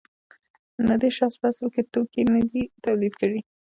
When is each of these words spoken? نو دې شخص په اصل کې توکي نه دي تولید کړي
نو 0.85 0.93
دې 1.01 1.09
شخص 1.17 1.35
په 1.41 1.45
اصل 1.51 1.67
کې 1.73 1.81
توکي 1.93 2.23
نه 2.33 2.39
دي 2.51 2.63
تولید 2.85 3.13
کړي 3.21 3.39